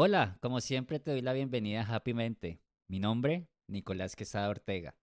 Hola, 0.00 0.38
como 0.40 0.60
siempre 0.60 1.00
te 1.00 1.10
doy 1.10 1.22
la 1.22 1.32
bienvenida 1.32 1.80
a 1.80 1.96
Happy 1.96 2.14
Mente. 2.14 2.60
Mi 2.88 3.00
nombre, 3.00 3.48
Nicolás 3.66 4.14
Quesada 4.14 4.48
Ortega. 4.48 4.94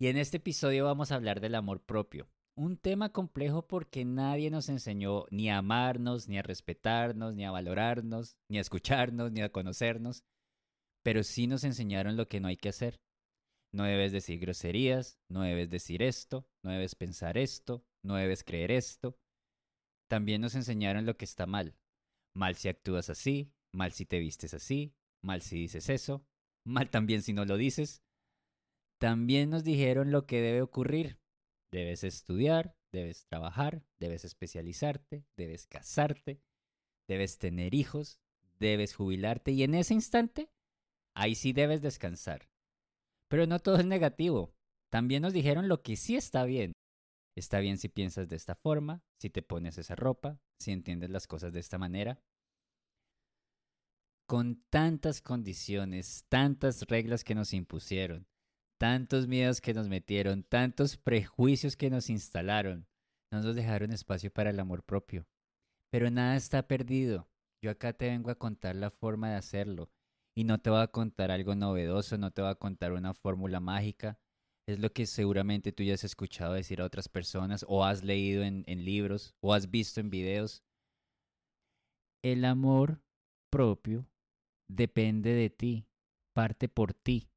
Y 0.00 0.06
en 0.06 0.16
este 0.16 0.38
episodio 0.38 0.86
vamos 0.86 1.12
a 1.12 1.16
hablar 1.16 1.42
del 1.42 1.54
amor 1.54 1.84
propio. 1.84 2.30
Un 2.56 2.78
tema 2.78 3.10
complejo 3.12 3.68
porque 3.68 4.06
nadie 4.06 4.50
nos 4.50 4.70
enseñó 4.70 5.26
ni 5.30 5.50
a 5.50 5.58
amarnos, 5.58 6.30
ni 6.30 6.38
a 6.38 6.42
respetarnos, 6.42 7.34
ni 7.34 7.44
a 7.44 7.50
valorarnos, 7.50 8.38
ni 8.48 8.56
a 8.56 8.62
escucharnos, 8.62 9.32
ni 9.32 9.42
a 9.42 9.52
conocernos. 9.52 10.24
Pero 11.02 11.24
sí 11.24 11.46
nos 11.46 11.62
enseñaron 11.62 12.16
lo 12.16 12.26
que 12.26 12.40
no 12.40 12.48
hay 12.48 12.56
que 12.56 12.70
hacer. 12.70 13.02
No 13.70 13.84
debes 13.84 14.12
decir 14.12 14.40
groserías, 14.40 15.18
no 15.28 15.42
debes 15.42 15.68
decir 15.68 16.02
esto, 16.02 16.48
no 16.64 16.70
debes 16.70 16.94
pensar 16.94 17.36
esto, 17.36 17.84
no 18.02 18.14
debes 18.14 18.44
creer 18.44 18.70
esto. 18.70 19.14
También 20.08 20.40
nos 20.40 20.54
enseñaron 20.54 21.04
lo 21.04 21.18
que 21.18 21.26
está 21.26 21.44
mal. 21.44 21.76
Mal 22.34 22.54
si 22.54 22.70
actúas 22.70 23.10
así, 23.10 23.52
mal 23.72 23.92
si 23.92 24.06
te 24.06 24.18
vistes 24.18 24.54
así, 24.54 24.94
mal 25.22 25.42
si 25.42 25.56
dices 25.56 25.88
eso, 25.88 26.24
mal 26.64 26.90
también 26.90 27.22
si 27.22 27.32
no 27.32 27.44
lo 27.44 27.56
dices. 27.56 28.02
También 28.98 29.50
nos 29.50 29.64
dijeron 29.64 30.12
lo 30.12 30.26
que 30.26 30.40
debe 30.40 30.62
ocurrir. 30.62 31.18
Debes 31.72 32.04
estudiar, 32.04 32.76
debes 32.92 33.24
trabajar, 33.26 33.82
debes 33.98 34.24
especializarte, 34.24 35.24
debes 35.36 35.66
casarte, 35.66 36.40
debes 37.08 37.38
tener 37.38 37.74
hijos, 37.74 38.20
debes 38.60 38.94
jubilarte 38.94 39.52
y 39.52 39.62
en 39.62 39.74
ese 39.74 39.94
instante, 39.94 40.50
ahí 41.14 41.34
sí 41.34 41.52
debes 41.52 41.80
descansar. 41.82 42.48
Pero 43.28 43.46
no 43.46 43.58
todo 43.58 43.76
es 43.76 43.86
negativo. 43.86 44.54
También 44.90 45.22
nos 45.22 45.32
dijeron 45.32 45.68
lo 45.68 45.82
que 45.82 45.96
sí 45.96 46.16
está 46.16 46.44
bien. 46.44 46.72
Está 47.34 47.60
bien 47.60 47.78
si 47.78 47.88
piensas 47.88 48.28
de 48.28 48.36
esta 48.36 48.54
forma, 48.54 49.02
si 49.18 49.30
te 49.30 49.40
pones 49.40 49.78
esa 49.78 49.96
ropa, 49.96 50.38
si 50.58 50.70
entiendes 50.70 51.08
las 51.08 51.26
cosas 51.26 51.54
de 51.54 51.60
esta 51.60 51.78
manera 51.78 52.22
con 54.32 54.64
tantas 54.70 55.20
condiciones, 55.20 56.24
tantas 56.30 56.86
reglas 56.88 57.22
que 57.22 57.34
nos 57.34 57.52
impusieron, 57.52 58.26
tantos 58.80 59.28
miedos 59.28 59.60
que 59.60 59.74
nos 59.74 59.90
metieron, 59.90 60.42
tantos 60.42 60.96
prejuicios 60.96 61.76
que 61.76 61.90
nos 61.90 62.08
instalaron, 62.08 62.88
no 63.30 63.42
nos 63.42 63.54
dejaron 63.54 63.92
espacio 63.92 64.32
para 64.32 64.48
el 64.48 64.58
amor 64.58 64.84
propio. 64.84 65.26
Pero 65.90 66.10
nada 66.10 66.34
está 66.36 66.66
perdido. 66.66 67.28
Yo 67.62 67.70
acá 67.70 67.92
te 67.92 68.06
vengo 68.06 68.30
a 68.30 68.38
contar 68.38 68.74
la 68.74 68.88
forma 68.88 69.28
de 69.28 69.36
hacerlo. 69.36 69.90
Y 70.34 70.44
no 70.44 70.58
te 70.58 70.70
voy 70.70 70.80
a 70.80 70.88
contar 70.88 71.30
algo 71.30 71.54
novedoso, 71.54 72.16
no 72.16 72.30
te 72.30 72.40
voy 72.40 72.52
a 72.52 72.54
contar 72.54 72.92
una 72.92 73.12
fórmula 73.12 73.60
mágica. 73.60 74.18
Es 74.66 74.78
lo 74.78 74.94
que 74.94 75.04
seguramente 75.04 75.72
tú 75.72 75.82
ya 75.82 75.92
has 75.92 76.04
escuchado 76.04 76.54
decir 76.54 76.80
a 76.80 76.86
otras 76.86 77.10
personas, 77.10 77.66
o 77.68 77.84
has 77.84 78.02
leído 78.02 78.44
en, 78.44 78.64
en 78.66 78.86
libros, 78.86 79.34
o 79.42 79.52
has 79.52 79.70
visto 79.70 80.00
en 80.00 80.08
videos. 80.08 80.64
El 82.22 82.46
amor 82.46 83.02
propio 83.50 84.06
depende 84.76 85.32
de 85.34 85.50
ti, 85.50 85.86
parte 86.34 86.68
por 86.68 86.94
ti. 86.94 87.28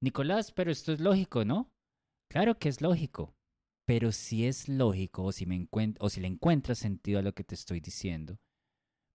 Nicolás, 0.00 0.52
pero 0.52 0.70
esto 0.70 0.92
es 0.92 1.00
lógico, 1.00 1.44
¿no? 1.44 1.72
Claro 2.28 2.58
que 2.58 2.68
es 2.68 2.80
lógico, 2.80 3.36
pero 3.86 4.10
si 4.10 4.46
es 4.46 4.68
lógico 4.68 5.24
o 5.24 5.32
si, 5.32 5.46
me 5.46 5.68
o 5.70 6.08
le 6.16 6.26
encuentras 6.26 6.78
sentido 6.78 7.18
a 7.18 7.22
lo 7.22 7.34
que 7.34 7.44
te 7.44 7.54
estoy 7.54 7.80
diciendo, 7.80 8.40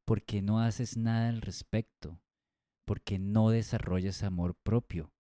¿por 0.05 0.23
qué 0.23 0.41
no 0.41 0.61
haces 0.61 0.97
nada 0.97 1.29
al 1.29 1.41
respecto? 1.41 2.21
¿Por 2.85 3.01
qué 3.01 3.19
no 3.19 3.49
desarrollas 3.49 4.23
amor 4.23 4.55
propio? 4.55 5.11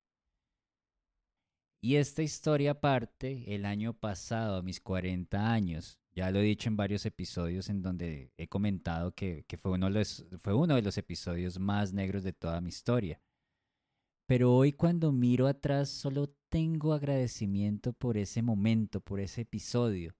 Y 1.81 1.95
esta 1.95 2.21
historia 2.23 2.79
parte 2.79 3.53
el 3.53 3.65
año 3.65 3.93
pasado, 3.93 4.57
a 4.57 4.61
mis 4.61 4.79
40 4.79 5.51
años, 5.51 5.99
ya 6.17 6.31
lo 6.31 6.39
he 6.39 6.43
dicho 6.43 6.67
en 6.67 6.75
varios 6.75 7.05
episodios 7.05 7.69
en 7.69 7.83
donde 7.83 8.33
he 8.37 8.47
comentado 8.47 9.13
que, 9.13 9.45
fue, 9.61 9.73
uno 9.73 9.85
de 9.85 9.91
los, 9.91 10.25
fue 10.39 10.51
uno 10.55 10.73
de 10.73 10.81
los 10.81 10.97
episodios 10.97 11.59
más 11.59 11.93
negros 11.93 12.23
de 12.23 12.33
toda 12.33 12.59
mi 12.59 12.69
historia. 12.69 13.21
Pero 14.27 14.55
hoy 14.55 14.73
cuando 14.73 15.11
miro 15.11 15.45
atrás 15.45 15.89
solo 15.89 16.35
tengo 16.49 16.93
agradecimiento 16.93 17.93
por 17.93 18.17
ese 18.17 18.41
momento, 18.41 18.99
por 18.99 19.19
ese 19.19 19.41
episodio, 19.41 20.15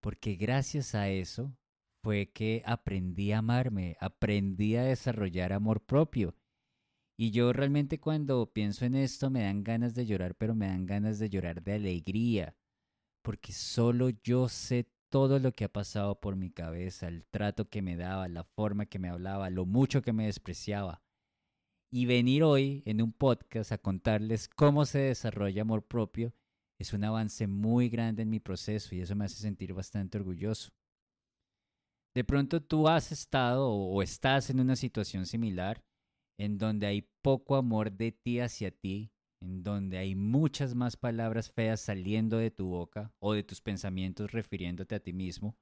porque 0.00 0.34
gracias 0.36 0.94
a 0.94 1.10
eso 1.10 1.54
fue 2.02 2.30
que 2.32 2.62
aprendí 2.64 3.32
a 3.32 3.40
amarme, 3.40 3.98
aprendí 4.00 4.76
a 4.76 4.84
desarrollar 4.84 5.52
amor 5.52 5.84
propio. 5.84 6.36
Y 7.18 7.32
yo 7.32 7.52
realmente 7.52 8.00
cuando 8.00 8.50
pienso 8.50 8.86
en 8.86 8.94
esto 8.94 9.28
me 9.28 9.42
dan 9.42 9.62
ganas 9.62 9.94
de 9.94 10.06
llorar, 10.06 10.36
pero 10.36 10.54
me 10.54 10.68
dan 10.68 10.86
ganas 10.86 11.18
de 11.18 11.28
llorar 11.28 11.62
de 11.62 11.74
alegría, 11.74 12.56
porque 13.22 13.52
solo 13.52 14.08
yo 14.08 14.48
sé 14.48 14.88
todo 15.10 15.38
lo 15.38 15.52
que 15.52 15.64
ha 15.64 15.72
pasado 15.72 16.20
por 16.20 16.36
mi 16.36 16.50
cabeza, 16.50 17.08
el 17.08 17.24
trato 17.26 17.68
que 17.68 17.82
me 17.82 17.96
daba, 17.96 18.28
la 18.28 18.44
forma 18.44 18.86
que 18.86 18.98
me 18.98 19.08
hablaba, 19.08 19.50
lo 19.50 19.66
mucho 19.66 20.02
que 20.02 20.12
me 20.12 20.26
despreciaba. 20.26 21.02
Y 21.90 22.06
venir 22.06 22.42
hoy 22.42 22.82
en 22.86 23.00
un 23.00 23.12
podcast 23.12 23.72
a 23.72 23.78
contarles 23.78 24.48
cómo 24.48 24.84
se 24.84 24.98
desarrolla 24.98 25.62
amor 25.62 25.86
propio 25.86 26.34
es 26.78 26.92
un 26.92 27.02
avance 27.02 27.46
muy 27.46 27.88
grande 27.88 28.22
en 28.22 28.30
mi 28.30 28.38
proceso 28.38 28.94
y 28.94 29.00
eso 29.00 29.16
me 29.16 29.24
hace 29.24 29.36
sentir 29.36 29.74
bastante 29.74 30.18
orgulloso. 30.18 30.70
De 32.14 32.24
pronto 32.24 32.62
tú 32.62 32.88
has 32.88 33.10
estado 33.10 33.70
o 33.70 34.02
estás 34.02 34.50
en 34.50 34.60
una 34.60 34.76
situación 34.76 35.26
similar 35.26 35.84
en 36.38 36.56
donde 36.56 36.86
hay 36.86 37.02
poco 37.22 37.56
amor 37.56 37.92
de 37.92 38.12
ti 38.12 38.40
hacia 38.40 38.70
ti 38.70 39.12
en 39.40 39.62
donde 39.62 39.98
hay 39.98 40.14
muchas 40.14 40.74
más 40.74 40.96
palabras 40.96 41.50
feas 41.50 41.80
saliendo 41.80 42.38
de 42.38 42.50
tu 42.50 42.68
boca 42.68 43.12
o 43.18 43.34
de 43.34 43.42
tus 43.42 43.60
pensamientos 43.60 44.32
refiriéndote 44.32 44.94
a 44.94 45.00
ti 45.00 45.12
mismo. 45.12 45.56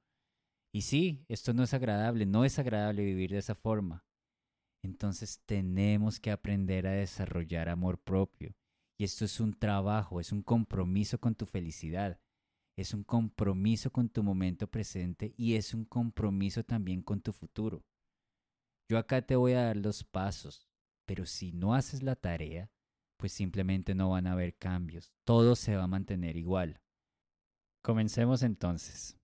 Y 0.73 0.81
sí, 0.81 1.25
esto 1.27 1.53
no 1.53 1.63
es 1.63 1.73
agradable, 1.73 2.25
no 2.25 2.45
es 2.45 2.59
agradable 2.59 3.03
vivir 3.03 3.31
de 3.31 3.37
esa 3.37 3.55
forma. 3.55 4.05
Entonces 4.83 5.41
tenemos 5.45 6.19
que 6.19 6.31
aprender 6.31 6.87
a 6.87 6.91
desarrollar 6.91 7.69
amor 7.69 7.99
propio. 7.99 8.55
Y 8.99 9.03
esto 9.03 9.25
es 9.25 9.39
un 9.39 9.53
trabajo, 9.53 10.19
es 10.19 10.31
un 10.31 10.41
compromiso 10.41 11.19
con 11.19 11.35
tu 11.35 11.45
felicidad, 11.45 12.19
es 12.77 12.93
un 12.93 13.03
compromiso 13.03 13.91
con 13.91 14.09
tu 14.09 14.23
momento 14.23 14.67
presente 14.67 15.33
y 15.37 15.55
es 15.55 15.73
un 15.73 15.85
compromiso 15.85 16.63
también 16.63 17.01
con 17.01 17.21
tu 17.21 17.31
futuro. 17.31 17.85
Yo 18.89 18.97
acá 18.97 19.21
te 19.21 19.35
voy 19.35 19.53
a 19.53 19.63
dar 19.63 19.77
los 19.77 20.03
pasos, 20.03 20.67
pero 21.05 21.25
si 21.25 21.51
no 21.51 21.75
haces 21.75 22.01
la 22.01 22.15
tarea, 22.15 22.71
pues 23.17 23.33
simplemente 23.33 23.95
no 23.95 24.11
van 24.11 24.27
a 24.27 24.33
haber 24.33 24.55
cambios. 24.55 25.11
Todo 25.23 25.55
se 25.55 25.75
va 25.75 25.83
a 25.83 25.87
mantener 25.87 26.37
igual. 26.37 26.79
Comencemos 27.81 28.43
entonces. 28.43 29.17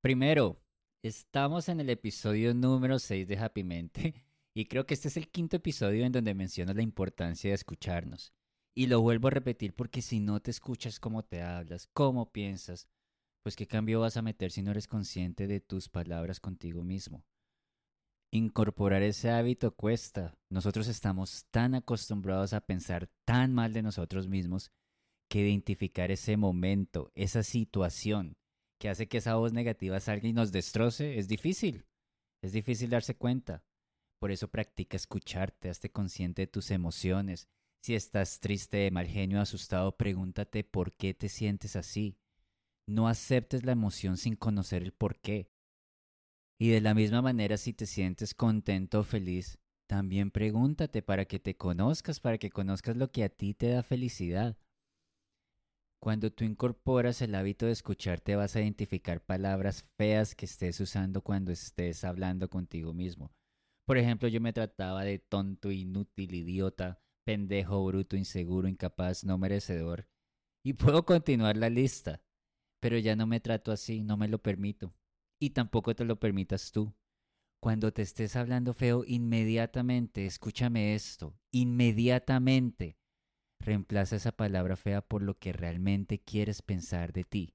Primero, 0.00 0.62
estamos 1.02 1.68
en 1.68 1.80
el 1.80 1.90
episodio 1.90 2.54
número 2.54 2.98
6 2.98 3.26
de 3.26 3.38
Happy 3.38 3.64
Mente 3.64 4.14
y 4.54 4.66
creo 4.66 4.86
que 4.86 4.94
este 4.94 5.08
es 5.08 5.16
el 5.16 5.28
quinto 5.28 5.56
episodio 5.56 6.04
en 6.04 6.12
donde 6.12 6.34
menciono 6.34 6.72
la 6.72 6.82
importancia 6.82 7.50
de 7.50 7.54
escucharnos. 7.54 8.32
Y 8.74 8.86
lo 8.86 9.00
vuelvo 9.00 9.28
a 9.28 9.32
repetir 9.32 9.74
porque 9.74 10.02
si 10.02 10.20
no 10.20 10.40
te 10.40 10.50
escuchas 10.50 11.00
cómo 11.00 11.24
te 11.24 11.42
hablas, 11.42 11.88
cómo 11.92 12.30
piensas, 12.30 12.88
pues 13.42 13.56
qué 13.56 13.66
cambio 13.66 14.00
vas 14.00 14.16
a 14.16 14.22
meter 14.22 14.52
si 14.52 14.62
no 14.62 14.70
eres 14.70 14.86
consciente 14.86 15.46
de 15.46 15.60
tus 15.60 15.88
palabras 15.88 16.40
contigo 16.40 16.84
mismo. 16.84 17.24
Incorporar 18.32 19.02
ese 19.02 19.30
hábito 19.30 19.74
cuesta. 19.74 20.36
Nosotros 20.50 20.88
estamos 20.88 21.46
tan 21.50 21.74
acostumbrados 21.74 22.52
a 22.52 22.60
pensar 22.60 23.08
tan 23.24 23.54
mal 23.54 23.72
de 23.72 23.82
nosotros 23.82 24.28
mismos 24.28 24.72
que 25.28 25.40
identificar 25.40 26.10
ese 26.10 26.36
momento, 26.36 27.10
esa 27.14 27.42
situación 27.42 28.36
que 28.78 28.88
hace 28.88 29.08
que 29.08 29.18
esa 29.18 29.36
voz 29.36 29.52
negativa 29.52 29.98
salga 30.00 30.28
y 30.28 30.32
nos 30.32 30.52
destroce 30.52 31.18
es 31.18 31.28
difícil. 31.28 31.86
Es 32.42 32.52
difícil 32.52 32.90
darse 32.90 33.16
cuenta. 33.16 33.64
Por 34.18 34.30
eso 34.30 34.48
practica 34.48 34.96
escucharte, 34.96 35.68
hazte 35.68 35.90
consciente 35.90 36.42
de 36.42 36.46
tus 36.46 36.70
emociones. 36.70 37.48
Si 37.82 37.94
estás 37.94 38.40
triste, 38.40 38.90
mal 38.90 39.06
genio, 39.06 39.40
asustado, 39.40 39.96
pregúntate 39.96 40.64
por 40.64 40.92
qué 40.92 41.14
te 41.14 41.28
sientes 41.28 41.76
así. 41.76 42.18
No 42.86 43.08
aceptes 43.08 43.64
la 43.64 43.72
emoción 43.72 44.16
sin 44.16 44.36
conocer 44.36 44.82
el 44.82 44.92
por 44.92 45.18
qué. 45.18 45.50
Y 46.58 46.70
de 46.70 46.80
la 46.80 46.94
misma 46.94 47.20
manera, 47.20 47.58
si 47.58 47.74
te 47.74 47.84
sientes 47.84 48.32
contento 48.34 49.00
o 49.00 49.04
feliz, 49.04 49.58
también 49.86 50.30
pregúntate 50.30 51.02
para 51.02 51.26
que 51.26 51.38
te 51.38 51.56
conozcas, 51.56 52.18
para 52.18 52.38
que 52.38 52.50
conozcas 52.50 52.96
lo 52.96 53.12
que 53.12 53.24
a 53.24 53.28
ti 53.28 53.52
te 53.52 53.68
da 53.68 53.82
felicidad. 53.82 54.56
Cuando 56.00 56.32
tú 56.32 56.44
incorporas 56.44 57.20
el 57.20 57.34
hábito 57.34 57.66
de 57.66 57.72
escucharte 57.72 58.36
vas 58.36 58.56
a 58.56 58.60
identificar 58.60 59.24
palabras 59.24 59.86
feas 59.98 60.34
que 60.34 60.46
estés 60.46 60.80
usando 60.80 61.22
cuando 61.22 61.52
estés 61.52 62.04
hablando 62.04 62.48
contigo 62.48 62.94
mismo. 62.94 63.32
Por 63.86 63.98
ejemplo, 63.98 64.28
yo 64.28 64.40
me 64.40 64.52
trataba 64.52 65.04
de 65.04 65.18
tonto, 65.18 65.70
inútil, 65.70 66.34
idiota, 66.34 67.02
pendejo, 67.24 67.84
bruto, 67.84 68.16
inseguro, 68.16 68.66
incapaz, 68.66 69.24
no 69.24 69.36
merecedor. 69.38 70.08
Y 70.64 70.72
puedo 70.72 71.04
continuar 71.04 71.56
la 71.56 71.70
lista. 71.70 72.22
Pero 72.80 72.98
ya 72.98 73.14
no 73.14 73.26
me 73.26 73.40
trato 73.40 73.72
así, 73.72 74.02
no 74.02 74.16
me 74.16 74.28
lo 74.28 74.38
permito 74.42 74.94
y 75.40 75.50
tampoco 75.50 75.94
te 75.94 76.04
lo 76.04 76.18
permitas 76.18 76.72
tú. 76.72 76.94
Cuando 77.62 77.92
te 77.92 78.02
estés 78.02 78.36
hablando 78.36 78.74
feo, 78.74 79.04
inmediatamente, 79.06 80.26
escúchame 80.26 80.94
esto, 80.94 81.38
inmediatamente, 81.52 82.98
reemplaza 83.60 84.16
esa 84.16 84.32
palabra 84.32 84.76
fea 84.76 85.00
por 85.00 85.22
lo 85.22 85.38
que 85.38 85.52
realmente 85.52 86.20
quieres 86.20 86.62
pensar 86.62 87.12
de 87.12 87.24
ti. 87.24 87.54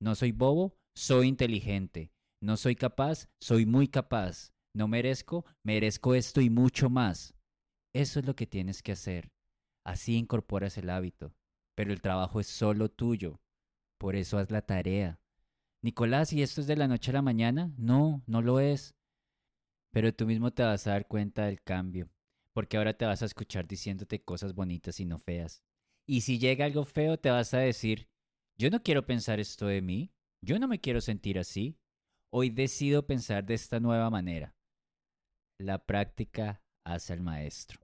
No 0.00 0.14
soy 0.14 0.32
bobo, 0.32 0.76
soy 0.96 1.28
inteligente. 1.28 2.12
No 2.42 2.58
soy 2.58 2.76
capaz, 2.76 3.28
soy 3.40 3.64
muy 3.64 3.88
capaz. 3.88 4.52
no 4.76 4.88
merezco, 4.88 5.46
merezco 5.62 6.14
esto 6.14 6.40
y 6.40 6.50
mucho 6.50 6.90
más. 6.90 7.34
Eso 7.94 8.18
es 8.18 8.26
lo 8.26 8.34
que 8.34 8.46
tienes 8.46 8.82
que 8.82 8.92
hacer. 8.92 9.30
Así 9.86 10.16
incorporas 10.16 10.76
el 10.78 10.90
hábito. 10.90 11.32
Pero 11.76 11.92
el 11.92 12.00
trabajo 12.00 12.40
es 12.40 12.48
solo 12.48 12.90
tuyo. 12.90 13.40
Por 13.98 14.16
eso 14.16 14.36
haz 14.36 14.50
la 14.50 14.62
tarea. 14.62 15.20
Nicolás, 15.84 16.32
¿y 16.32 16.40
esto 16.40 16.62
es 16.62 16.66
de 16.66 16.76
la 16.76 16.88
noche 16.88 17.10
a 17.10 17.12
la 17.12 17.20
mañana? 17.20 17.70
No, 17.76 18.22
no 18.26 18.40
lo 18.40 18.58
es. 18.58 18.94
Pero 19.92 20.14
tú 20.14 20.24
mismo 20.24 20.50
te 20.50 20.62
vas 20.62 20.86
a 20.86 20.92
dar 20.92 21.06
cuenta 21.06 21.44
del 21.44 21.62
cambio, 21.62 22.08
porque 22.54 22.78
ahora 22.78 22.96
te 22.96 23.04
vas 23.04 23.20
a 23.20 23.26
escuchar 23.26 23.68
diciéndote 23.68 24.24
cosas 24.24 24.54
bonitas 24.54 24.98
y 24.98 25.04
no 25.04 25.18
feas. 25.18 25.62
Y 26.08 26.22
si 26.22 26.38
llega 26.38 26.64
algo 26.64 26.86
feo, 26.86 27.18
te 27.18 27.28
vas 27.28 27.52
a 27.52 27.58
decir, 27.58 28.08
yo 28.56 28.70
no 28.70 28.82
quiero 28.82 29.04
pensar 29.04 29.40
esto 29.40 29.66
de 29.66 29.82
mí, 29.82 30.10
yo 30.40 30.58
no 30.58 30.68
me 30.68 30.80
quiero 30.80 31.02
sentir 31.02 31.38
así. 31.38 31.78
Hoy 32.32 32.48
decido 32.48 33.06
pensar 33.06 33.44
de 33.44 33.52
esta 33.52 33.78
nueva 33.78 34.08
manera. 34.08 34.56
La 35.60 35.84
práctica 35.84 36.62
hace 36.86 37.12
al 37.12 37.20
maestro. 37.20 37.82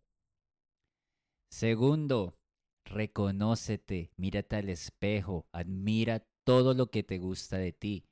Segundo, 1.51 2.39
reconócete, 2.87 4.11
mírate 4.17 4.57
al 4.57 4.71
espejo, 4.71 5.47
admira 5.53 6.27
todo 6.51 6.75
lo 6.75 6.91
que 6.91 7.05
te 7.05 7.19
gusta 7.19 7.59
de 7.59 7.71
ti. 7.71 8.09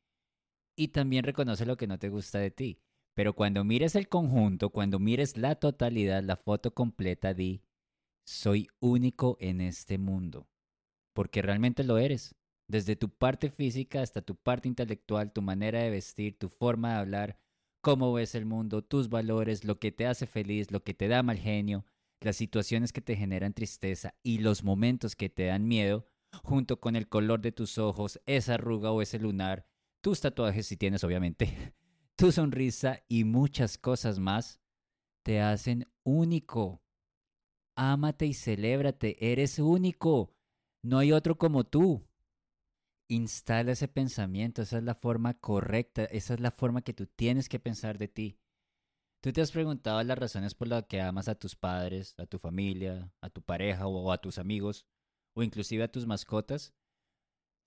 Y 0.77 0.89
también 0.89 1.25
reconoce 1.25 1.67
lo 1.67 1.77
que 1.77 1.89
no 1.89 1.99
te 1.99 2.09
gusta 2.09 2.39
de 2.39 2.53
ti. 2.53 2.79
Pero 3.15 3.35
cuando 3.35 3.65
mires 3.65 3.97
el 3.97 4.09
conjunto, 4.09 4.71
cuando 4.71 5.01
mires 5.01 5.37
la 5.37 5.57
totalidad, 5.57 6.23
la 6.23 6.37
foto 6.37 6.73
completa, 6.73 7.35
di, 7.35 7.65
soy 8.25 8.69
único 8.79 9.39
en 9.41 9.61
este 9.61 9.99
mundo. 9.99 10.47
Porque 11.15 11.43
realmente 11.43 11.83
lo 11.83 11.99
eres. 11.99 12.37
Desde 12.69 12.95
tu 12.95 13.09
parte 13.09 13.51
física 13.51 14.03
hasta 14.03 14.23
tu 14.23 14.37
parte 14.37 14.69
intelectual, 14.69 15.33
tu 15.33 15.43
manera 15.43 15.81
de 15.81 15.91
vestir, 15.91 16.39
tu 16.39 16.49
forma 16.49 16.93
de 16.93 16.99
hablar, 17.01 17.41
cómo 17.81 18.13
ves 18.13 18.37
el 18.37 18.47
mundo, 18.47 18.85
tus 18.85 19.09
valores, 19.09 19.65
lo 19.65 19.81
que 19.81 19.91
te 19.91 20.07
hace 20.07 20.29
feliz, 20.29 20.71
lo 20.71 20.85
que 20.85 20.95
te 20.95 21.09
da 21.09 21.25
mal 21.25 21.39
genio, 21.39 21.85
las 22.21 22.37
situaciones 22.37 22.93
que 22.93 23.01
te 23.01 23.17
generan 23.17 23.53
tristeza 23.53 24.15
y 24.23 24.39
los 24.39 24.63
momentos 24.63 25.17
que 25.17 25.29
te 25.29 25.47
dan 25.47 25.67
miedo, 25.67 26.07
junto 26.43 26.81
con 26.81 26.97
el 26.97 27.09
color 27.09 27.41
de 27.41 27.53
tus 27.53 27.79
ojos, 27.79 28.21
esa 28.27 28.55
arruga 28.55 28.91
o 28.91 29.03
ese 29.03 29.19
lunar, 29.19 29.67
tus 30.01 30.21
tatuajes 30.21 30.67
si 30.67 30.77
tienes 30.77 31.05
obviamente, 31.05 31.75
tu 32.17 32.33
sonrisa 32.33 33.03
y 33.09 33.25
muchas 33.25 33.79
cosas 33.79 34.19
más, 34.19 34.61
te 35.23 35.41
hacen 35.41 35.87
único. 36.05 36.83
Ámate 37.77 38.27
y 38.27 38.35
celébrate, 38.35 39.33
eres 39.33 39.59
único. 39.59 40.35
No 40.83 40.99
hay 40.99 41.13
otro 41.13 41.39
como 41.39 41.65
tú. 41.65 42.09
Instala 43.09 43.73
ese 43.73 43.89
pensamiento, 43.89 44.63
esa 44.63 44.79
es 44.79 44.85
la 44.85 44.95
forma 44.95 45.35
correcta, 45.35 46.05
esa 46.05 46.35
es 46.35 46.41
la 46.41 46.51
forma 46.51 46.83
que 46.83 46.93
tú 46.93 47.07
tienes 47.07 47.49
que 47.49 47.59
pensar 47.59 47.99
de 47.99 48.09
ti. 48.09 48.39
¿Tú 49.21 49.33
te 49.33 49.41
has 49.41 49.51
preguntado 49.51 50.03
las 50.05 50.19
razones 50.19 50.55
por 50.55 50.69
las 50.69 50.85
que 50.85 51.01
amas 51.01 51.29
a 51.29 51.35
tus 51.35 51.57
padres, 51.57 52.15
a 52.19 52.27
tu 52.27 52.39
familia, 52.39 53.13
a 53.21 53.31
tu 53.31 53.43
pareja 53.43 53.87
o 53.87 54.13
a 54.13 54.19
tus 54.19 54.39
amigos, 54.39 54.87
o 55.39 55.43
inclusive 55.45 55.85
a 55.85 55.93
tus 55.93 56.07
mascotas? 56.07 56.75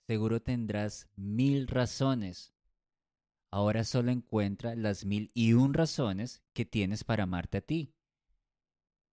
Seguro 0.07 0.41
tendrás 0.41 1.07
mil 1.15 1.67
razones. 1.67 2.53
Ahora 3.49 3.85
solo 3.85 4.11
encuentra 4.11 4.75
las 4.75 5.05
mil 5.05 5.31
y 5.33 5.53
un 5.53 5.73
razones 5.73 6.41
que 6.53 6.65
tienes 6.65 7.03
para 7.05 7.23
amarte 7.23 7.59
a 7.59 7.61
ti. 7.61 7.93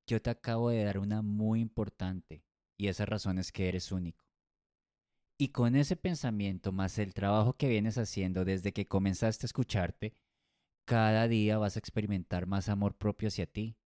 Yo 0.08 0.20
te 0.20 0.30
acabo 0.30 0.70
de 0.70 0.82
dar 0.82 0.98
una 0.98 1.22
muy 1.22 1.60
importante, 1.60 2.42
y 2.76 2.88
esa 2.88 3.06
razón 3.06 3.38
es 3.38 3.52
que 3.52 3.68
eres 3.68 3.92
único. 3.92 4.24
Y 5.38 5.48
con 5.48 5.76
ese 5.76 5.94
pensamiento 5.94 6.72
más 6.72 6.98
el 6.98 7.14
trabajo 7.14 7.52
que 7.52 7.68
vienes 7.68 7.96
haciendo 7.96 8.44
desde 8.44 8.72
que 8.72 8.88
comenzaste 8.88 9.44
a 9.44 9.48
escucharte, 9.48 10.14
cada 10.84 11.28
día 11.28 11.58
vas 11.58 11.76
a 11.76 11.78
experimentar 11.78 12.46
más 12.46 12.68
amor 12.68 12.96
propio 12.96 13.28
hacia 13.28 13.46
ti. 13.46 13.76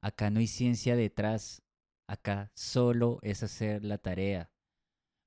Acá 0.00 0.30
no 0.30 0.40
hay 0.40 0.48
ciencia 0.48 0.96
detrás, 0.96 1.62
acá 2.08 2.50
solo 2.54 3.20
es 3.22 3.42
hacer 3.42 3.84
la 3.84 3.98
tarea. 3.98 4.50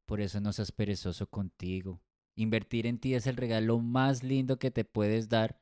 Por 0.05 0.19
eso 0.19 0.41
no 0.41 0.51
seas 0.51 0.71
perezoso 0.71 1.29
contigo. 1.29 2.01
Invertir 2.35 2.87
en 2.87 2.99
ti 2.99 3.13
es 3.13 3.27
el 3.27 3.37
regalo 3.37 3.79
más 3.79 4.23
lindo 4.23 4.59
que 4.59 4.71
te 4.71 4.83
puedes 4.83 5.29
dar. 5.29 5.61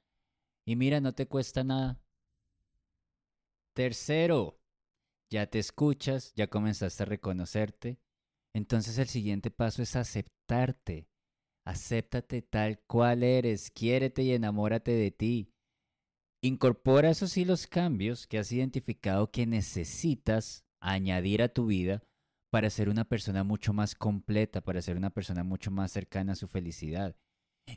Y 0.66 0.75
mira, 0.75 1.01
no 1.01 1.13
te 1.13 1.27
cuesta 1.27 1.63
nada. 1.63 2.01
Tercero, 3.74 4.60
ya 5.30 5.48
te 5.48 5.60
escuchas, 5.60 6.33
ya 6.36 6.48
comenzaste 6.48 7.04
a 7.04 7.06
reconocerte. 7.06 8.00
Entonces 8.54 8.98
el 8.98 9.07
siguiente 9.07 9.51
paso 9.51 9.81
es 9.83 9.95
aceptarte. 9.95 11.07
Acéptate 11.66 12.42
tal 12.42 12.80
cual 12.88 13.24
eres, 13.24 13.69
quiérete 13.69 14.24
y 14.24 14.31
enamórate 14.31 14.92
de 14.92 15.12
ti. 15.12 15.54
Incorpora 16.42 17.12
esos 17.12 17.31
sí 17.31 17.45
los 17.45 17.68
cambios 17.68 18.25
que 18.25 18.39
has 18.39 18.51
identificado 18.51 19.30
que 19.30 19.45
necesitas 19.45 20.66
añadir 20.79 21.41
a 21.41 21.49
tu 21.49 21.67
vida 21.67 22.03
para 22.49 22.69
ser 22.69 22.89
una 22.89 23.05
persona 23.05 23.43
mucho 23.43 23.73
más 23.73 23.95
completa, 23.95 24.61
para 24.61 24.81
ser 24.81 24.97
una 24.97 25.11
persona 25.11 25.43
mucho 25.43 25.71
más 25.71 25.91
cercana 25.91 26.33
a 26.33 26.35
su 26.35 26.47
felicidad. 26.47 27.15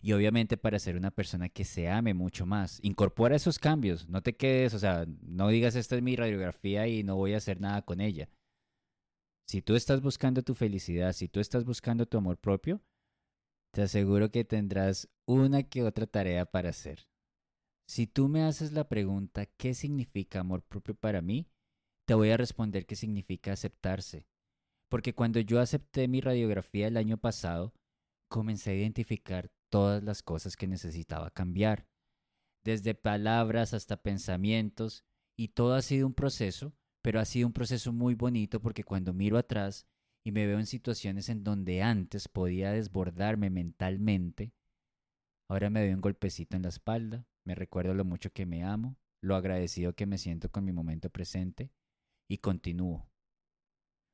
Y 0.00 0.12
obviamente 0.12 0.56
para 0.56 0.78
ser 0.78 0.96
una 0.96 1.10
persona 1.10 1.50
que 1.50 1.64
se 1.64 1.88
ame 1.88 2.14
mucho 2.14 2.46
más. 2.46 2.78
Incorpora 2.82 3.36
esos 3.36 3.58
cambios, 3.58 4.08
no 4.08 4.22
te 4.22 4.34
quedes, 4.34 4.72
o 4.72 4.78
sea, 4.78 5.04
no 5.20 5.48
digas 5.48 5.74
esta 5.74 5.96
es 5.96 6.02
mi 6.02 6.16
radiografía 6.16 6.86
y 6.88 7.02
no 7.02 7.16
voy 7.16 7.34
a 7.34 7.38
hacer 7.38 7.60
nada 7.60 7.82
con 7.82 8.00
ella. 8.00 8.30
Si 9.46 9.60
tú 9.60 9.74
estás 9.74 10.00
buscando 10.00 10.42
tu 10.42 10.54
felicidad, 10.54 11.12
si 11.12 11.28
tú 11.28 11.40
estás 11.40 11.64
buscando 11.64 12.06
tu 12.06 12.16
amor 12.16 12.38
propio, 12.38 12.80
te 13.72 13.82
aseguro 13.82 14.30
que 14.30 14.44
tendrás 14.44 15.10
una 15.26 15.62
que 15.62 15.82
otra 15.82 16.06
tarea 16.06 16.46
para 16.46 16.70
hacer. 16.70 17.06
Si 17.86 18.06
tú 18.06 18.28
me 18.28 18.42
haces 18.44 18.72
la 18.72 18.88
pregunta 18.88 19.44
¿qué 19.44 19.74
significa 19.74 20.40
amor 20.40 20.62
propio 20.62 20.94
para 20.94 21.20
mí? 21.20 21.48
Te 22.04 22.14
voy 22.14 22.30
a 22.30 22.36
responder 22.36 22.84
que 22.84 22.96
significa 22.96 23.52
aceptarse. 23.52 24.26
Porque 24.88 25.14
cuando 25.14 25.40
yo 25.40 25.60
acepté 25.60 26.08
mi 26.08 26.20
radiografía 26.20 26.88
el 26.88 26.96
año 26.96 27.16
pasado, 27.16 27.72
comencé 28.28 28.72
a 28.72 28.74
identificar 28.74 29.50
todas 29.70 30.02
las 30.02 30.22
cosas 30.22 30.56
que 30.56 30.66
necesitaba 30.66 31.30
cambiar. 31.30 31.86
Desde 32.64 32.94
palabras 32.94 33.72
hasta 33.72 34.02
pensamientos, 34.02 35.04
y 35.36 35.48
todo 35.48 35.74
ha 35.74 35.82
sido 35.82 36.06
un 36.06 36.14
proceso, 36.14 36.74
pero 37.02 37.20
ha 37.20 37.24
sido 37.24 37.46
un 37.46 37.52
proceso 37.52 37.92
muy 37.92 38.14
bonito 38.14 38.60
porque 38.60 38.84
cuando 38.84 39.12
miro 39.12 39.38
atrás 39.38 39.86
y 40.24 40.30
me 40.32 40.46
veo 40.46 40.58
en 40.58 40.66
situaciones 40.66 41.28
en 41.28 41.42
donde 41.42 41.82
antes 41.82 42.28
podía 42.28 42.72
desbordarme 42.72 43.50
mentalmente, 43.50 44.52
ahora 45.48 45.70
me 45.70 45.80
doy 45.80 45.94
un 45.94 46.00
golpecito 46.00 46.56
en 46.56 46.62
la 46.62 46.68
espalda, 46.68 47.26
me 47.44 47.54
recuerdo 47.54 47.94
lo 47.94 48.04
mucho 48.04 48.30
que 48.30 48.46
me 48.46 48.62
amo, 48.62 48.96
lo 49.20 49.36
agradecido 49.36 49.94
que 49.94 50.06
me 50.06 50.18
siento 50.18 50.50
con 50.50 50.64
mi 50.64 50.72
momento 50.72 51.10
presente 51.10 51.70
y 52.32 52.38
continúo. 52.38 53.10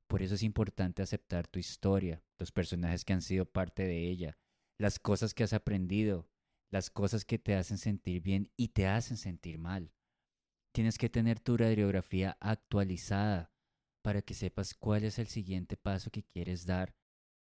Por 0.08 0.22
eso 0.22 0.34
es 0.34 0.42
importante 0.42 1.02
aceptar 1.02 1.46
tu 1.46 1.60
historia, 1.60 2.24
los 2.36 2.50
personajes 2.50 3.04
que 3.04 3.12
han 3.12 3.22
sido 3.22 3.46
parte 3.46 3.84
de 3.84 4.08
ella, 4.08 4.36
las 4.76 4.98
cosas 4.98 5.34
que 5.34 5.44
has 5.44 5.52
aprendido, 5.52 6.28
las 6.68 6.90
cosas 6.90 7.24
que 7.24 7.38
te 7.38 7.54
hacen 7.54 7.78
sentir 7.78 8.20
bien 8.20 8.50
y 8.56 8.68
te 8.68 8.88
hacen 8.88 9.16
sentir 9.18 9.58
mal. 9.58 9.92
Tienes 10.74 10.98
que 10.98 11.08
tener 11.08 11.38
tu 11.38 11.56
radiografía 11.56 12.36
actualizada, 12.40 13.52
para 14.02 14.20
que 14.20 14.34
sepas 14.34 14.74
cuál 14.74 15.04
es 15.04 15.20
el 15.20 15.28
siguiente 15.28 15.76
paso 15.76 16.10
que 16.10 16.24
quieres 16.24 16.66
dar 16.66 16.96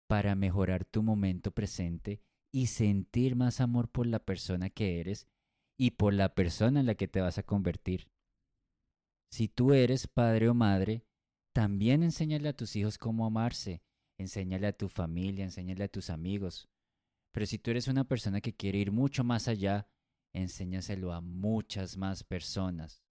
para 0.08 0.34
mejorar 0.34 0.86
tu 0.86 1.03
momento 1.03 1.51
presente 1.51 2.24
y 2.51 2.65
sentir 2.65 3.36
más 3.36 3.62
amor 3.62 3.92
por 3.92 4.08
la 4.08 4.25
persona 4.25 4.72
que 4.72 5.00
eres 5.00 5.27
y 5.77 5.92
por 5.92 6.15
la 6.15 6.34
persona 6.34 6.80
en 6.80 6.88
la 6.88 6.96
que 6.96 7.08
te 7.08 7.22
vas 7.22 7.38
a 7.38 7.44
convertir. 7.44 8.12
Si 9.34 9.48
tú 9.48 9.74
eres 9.74 10.06
padre 10.06 10.48
o 10.48 10.54
madre, 10.54 11.08
también 11.54 12.04
enséñale 12.04 12.50
a 12.50 12.56
tus 12.56 12.75
hijos 12.75 13.00
cómo 13.00 13.25
amarse, 13.25 13.82
enséñale 14.20 14.68
a 14.68 14.78
tu 14.78 14.90
familia, 14.90 15.44
enséñale 15.44 15.86
a 15.86 15.88
tus 15.88 16.12
amigos. 16.12 16.70
Pero 17.32 17.48
si 17.48 17.58
tú 17.58 17.72
eres 17.72 17.88
una 17.88 18.04
persona 18.04 18.42
que 18.42 18.56
quiere 18.56 18.78
ir 18.78 18.92
mucho 18.92 19.24
más 19.24 19.48
allá, 19.48 19.88
enséñaselo 20.34 21.13
a 21.13 21.22
muchas 21.22 21.98
más 21.98 22.24
personas. 22.24 23.02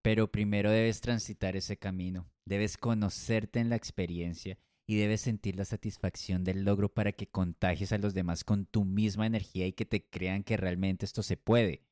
Pero 0.00 0.30
primero 0.30 0.70
debes 0.70 1.00
transitar 1.00 1.56
ese 1.56 1.76
camino, 1.76 2.30
debes 2.44 2.76
conocerte 2.76 3.58
en 3.58 3.68
la 3.68 3.74
experiencia 3.74 4.60
y 4.86 4.94
debes 4.94 5.22
sentir 5.22 5.56
la 5.56 5.64
satisfacción 5.64 6.44
del 6.44 6.62
logro 6.62 6.94
para 6.94 7.10
que 7.10 7.32
contagies 7.32 7.90
a 7.90 7.98
los 7.98 8.14
demás 8.14 8.44
con 8.44 8.64
tu 8.64 8.84
misma 8.84 9.26
energía 9.26 9.66
y 9.66 9.72
que 9.72 9.86
te 9.86 10.08
crean 10.08 10.44
que 10.44 10.56
realmente 10.56 11.04
esto 11.04 11.24
se 11.24 11.36
puede. 11.36 11.82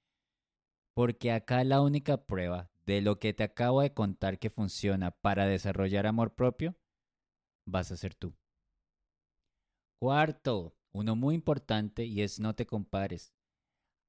Porque 0.94 1.32
acá 1.32 1.64
la 1.64 1.80
única 1.80 2.16
prueba 2.26 2.69
de 2.94 3.00
lo 3.02 3.18
que 3.18 3.32
te 3.32 3.44
acabo 3.44 3.82
de 3.82 3.92
contar 3.92 4.38
que 4.38 4.50
funciona 4.50 5.10
para 5.10 5.46
desarrollar 5.46 6.06
amor 6.06 6.34
propio, 6.34 6.76
vas 7.66 7.92
a 7.92 7.96
ser 7.96 8.14
tú. 8.14 8.34
Cuarto, 10.00 10.74
uno 10.92 11.14
muy 11.14 11.34
importante 11.34 12.04
y 12.04 12.22
es 12.22 12.40
no 12.40 12.54
te 12.54 12.66
compares. 12.66 13.32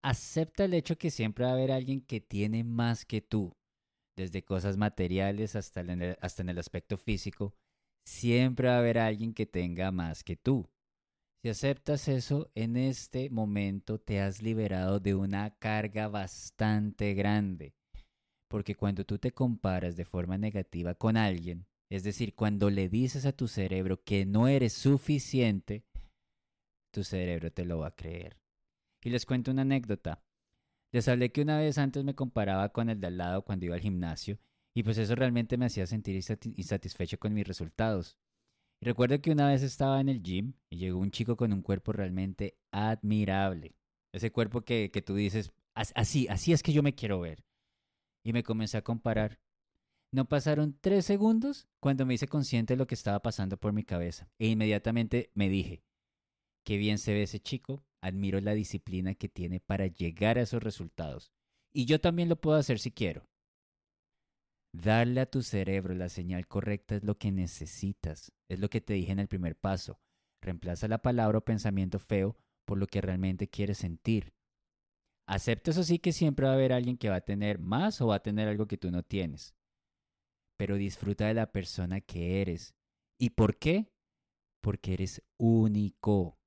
Acepta 0.03 0.65
el 0.65 0.73
hecho 0.73 0.97
que 0.97 1.11
siempre 1.11 1.45
va 1.45 1.51
a 1.51 1.53
haber 1.53 1.71
alguien 1.71 2.01
que 2.01 2.21
tiene 2.21 2.63
más 2.63 3.05
que 3.05 3.21
tú 3.21 3.55
desde 4.15 4.43
cosas 4.43 4.77
materiales 4.77 5.55
hasta 5.55 5.81
el, 5.81 6.17
hasta 6.19 6.41
en 6.41 6.49
el 6.49 6.59
aspecto 6.59 6.97
físico, 6.97 7.55
siempre 8.05 8.67
va 8.67 8.75
a 8.75 8.79
haber 8.79 8.97
alguien 8.97 9.33
que 9.33 9.45
tenga 9.45 9.91
más 9.91 10.23
que 10.23 10.35
tú. 10.35 10.69
Si 11.43 11.49
aceptas 11.49 12.07
eso, 12.07 12.51
en 12.55 12.77
este 12.77 13.29
momento 13.29 13.99
te 13.99 14.21
has 14.21 14.41
liberado 14.41 14.99
de 14.99 15.15
una 15.15 15.55
carga 15.57 16.07
bastante 16.07 17.13
grande. 17.13 17.73
Porque 18.51 18.75
cuando 18.75 19.05
tú 19.05 19.17
te 19.17 19.31
comparas 19.31 19.95
de 19.95 20.03
forma 20.03 20.37
negativa 20.37 20.93
con 20.93 21.15
alguien, 21.15 21.67
es 21.89 22.03
decir, 22.03 22.35
cuando 22.35 22.69
le 22.69 22.89
dices 22.89 23.25
a 23.25 23.31
tu 23.31 23.47
cerebro 23.47 24.03
que 24.03 24.25
no 24.25 24.49
eres 24.49 24.73
suficiente, 24.73 25.85
tu 26.93 27.05
cerebro 27.05 27.49
te 27.53 27.63
lo 27.63 27.79
va 27.79 27.87
a 27.87 27.95
creer. 27.95 28.41
Y 29.01 29.09
les 29.09 29.25
cuento 29.25 29.51
una 29.51 29.61
anécdota. 29.61 30.21
Les 30.91 31.07
hablé 31.07 31.31
que 31.31 31.41
una 31.41 31.59
vez 31.59 31.77
antes 31.77 32.03
me 32.03 32.13
comparaba 32.13 32.73
con 32.73 32.89
el 32.89 32.99
de 32.99 33.07
al 33.07 33.17
lado 33.19 33.45
cuando 33.45 33.67
iba 33.67 33.75
al 33.75 33.81
gimnasio 33.81 34.37
y 34.73 34.83
pues 34.83 34.97
eso 34.97 35.15
realmente 35.15 35.55
me 35.55 35.67
hacía 35.67 35.87
sentir 35.87 36.17
insatisfecho 36.17 37.17
con 37.19 37.33
mis 37.33 37.47
resultados. 37.47 38.17
Recuerdo 38.81 39.21
que 39.21 39.31
una 39.31 39.47
vez 39.47 39.63
estaba 39.63 40.01
en 40.01 40.09
el 40.09 40.21
gym 40.21 40.55
y 40.69 40.75
llegó 40.75 40.99
un 40.99 41.11
chico 41.11 41.37
con 41.37 41.53
un 41.53 41.61
cuerpo 41.61 41.93
realmente 41.93 42.57
admirable. 42.71 43.77
Ese 44.11 44.29
cuerpo 44.29 44.65
que, 44.65 44.91
que 44.91 45.01
tú 45.01 45.15
dices, 45.15 45.53
así, 45.73 46.27
así 46.27 46.51
es 46.51 46.61
que 46.61 46.73
yo 46.73 46.83
me 46.83 46.95
quiero 46.95 47.21
ver. 47.21 47.45
Y 48.23 48.33
me 48.33 48.43
comencé 48.43 48.77
a 48.77 48.83
comparar. 48.83 49.39
No 50.13 50.25
pasaron 50.25 50.77
tres 50.81 51.05
segundos 51.05 51.69
cuando 51.79 52.05
me 52.05 52.15
hice 52.15 52.27
consciente 52.27 52.73
de 52.73 52.77
lo 52.77 52.87
que 52.87 52.95
estaba 52.95 53.21
pasando 53.21 53.57
por 53.57 53.71
mi 53.71 53.83
cabeza. 53.83 54.29
E 54.39 54.47
inmediatamente 54.47 55.31
me 55.33 55.49
dije, 55.49 55.83
qué 56.65 56.77
bien 56.77 56.97
se 56.97 57.13
ve 57.13 57.23
ese 57.23 57.39
chico, 57.39 57.85
admiro 58.01 58.41
la 58.41 58.53
disciplina 58.53 59.15
que 59.15 59.29
tiene 59.29 59.59
para 59.59 59.87
llegar 59.87 60.37
a 60.37 60.41
esos 60.41 60.61
resultados. 60.61 61.31
Y 61.73 61.85
yo 61.85 62.01
también 62.01 62.27
lo 62.27 62.35
puedo 62.35 62.57
hacer 62.57 62.79
si 62.79 62.91
quiero. 62.91 63.25
Darle 64.73 65.21
a 65.21 65.25
tu 65.25 65.43
cerebro 65.43 65.93
la 65.95 66.09
señal 66.09 66.47
correcta 66.47 66.95
es 66.95 67.03
lo 67.03 67.17
que 67.17 67.31
necesitas. 67.31 68.31
Es 68.49 68.59
lo 68.59 68.69
que 68.69 68.81
te 68.81 68.93
dije 68.93 69.11
en 69.11 69.19
el 69.19 69.27
primer 69.27 69.57
paso. 69.57 69.99
Reemplaza 70.41 70.87
la 70.87 71.01
palabra 71.01 71.37
o 71.37 71.45
pensamiento 71.45 71.99
feo 71.99 72.37
por 72.65 72.77
lo 72.77 72.87
que 72.87 73.01
realmente 73.01 73.49
quieres 73.49 73.79
sentir. 73.79 74.33
Acepta 75.31 75.71
eso 75.71 75.85
sí 75.85 75.97
que 75.97 76.11
siempre 76.11 76.45
va 76.45 76.51
a 76.51 76.55
haber 76.55 76.73
alguien 76.73 76.97
que 76.97 77.07
va 77.07 77.15
a 77.15 77.21
tener 77.21 77.57
más 77.57 78.01
o 78.01 78.07
va 78.07 78.15
a 78.15 78.21
tener 78.21 78.49
algo 78.49 78.67
que 78.67 78.77
tú 78.77 78.91
no 78.91 79.01
tienes. 79.01 79.55
Pero 80.57 80.75
disfruta 80.75 81.25
de 81.25 81.33
la 81.33 81.53
persona 81.53 82.01
que 82.01 82.41
eres. 82.41 82.75
¿Y 83.17 83.29
por 83.29 83.57
qué? 83.57 83.93
Porque 84.59 84.91
eres 84.91 85.23
único. 85.37 86.37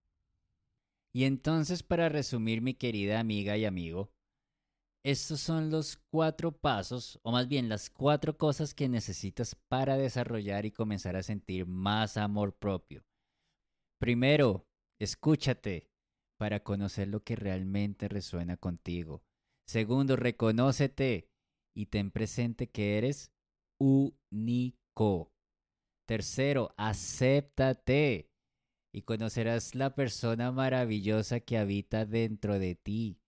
Y 1.15 1.25
entonces, 1.25 1.83
para 1.83 2.11
resumir, 2.11 2.61
mi 2.61 2.75
querida 2.75 3.21
amiga 3.21 3.57
y 3.57 3.65
amigo, 3.65 4.13
estos 5.03 5.41
son 5.41 5.71
los 5.71 5.97
cuatro 6.11 6.53
pasos, 6.53 7.19
o 7.23 7.33
más 7.33 7.49
bien 7.49 7.71
las 7.71 7.89
cuatro 7.89 8.37
cosas 8.37 8.75
que 8.75 8.91
necesitas 8.91 9.55
para 9.55 9.97
desarrollar 9.97 10.67
y 10.67 10.73
comenzar 10.73 11.17
a 11.17 11.23
sentir 11.23 11.65
más 11.65 12.19
amor 12.19 12.55
propio. 12.59 13.03
Primero, 13.99 14.69
escúchate 14.99 15.94
para 16.37 16.61
conocer 16.61 17.09
lo 17.09 17.23
que 17.23 17.37
realmente 17.37 18.09
resuena 18.09 18.57
contigo. 18.57 19.23
Segundo, 19.67 20.17
reconócete 20.17 21.31
y 21.75 21.87
ten 21.87 22.11
presente 22.11 22.71
que 22.71 22.99
eres 22.99 23.33
único. 23.79 25.33
Tercero, 26.07 26.75
acéptate 26.77 28.31
y 28.93 29.03
conocerás 29.03 29.75
la 29.75 29.95
persona 29.95 30.53
maravillosa 30.53 31.41
que 31.41 31.59
habita 31.59 32.05
dentro 32.05 32.59
de 32.59 32.75
ti. 32.75 33.19